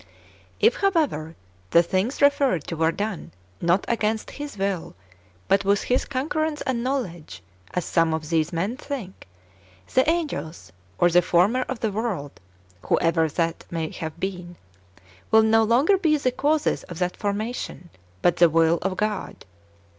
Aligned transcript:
3. 0.01 0.07
If, 0.69 0.75
however, 0.77 1.35
[the 1.69 1.83
things 1.83 2.23
referred 2.23 2.63
to 2.65 2.75
were 2.75 2.91
done] 2.91 3.31
not 3.61 3.85
against 3.87 4.31
His 4.31 4.57
will, 4.57 4.95
but 5.47 5.63
with 5.63 5.83
His 5.83 6.05
concurrence 6.05 6.61
and 6.61 6.83
knowledge, 6.83 7.43
as 7.75 7.85
some 7.85 8.11
[of 8.11 8.27
these 8.29 8.51
men] 8.51 8.77
think, 8.77 9.27
the 9.93 10.09
angels, 10.09 10.71
or 10.97 11.11
the 11.11 11.21
Former 11.21 11.61
of 11.69 11.81
the 11.81 11.91
world 11.91 12.39
[whoever 12.87 13.29
that 13.29 13.63
may 13.69 13.91
have 13.91 14.19
been], 14.19 14.55
will 15.29 15.43
no 15.43 15.61
longer 15.61 15.99
be 15.99 16.17
the 16.17 16.31
causes 16.31 16.81
of 16.85 16.97
that 16.97 17.15
formation, 17.15 17.91
but 18.23 18.37
the 18.37 18.49
will 18.49 18.79
of 18.81 18.97
God. 18.97 19.45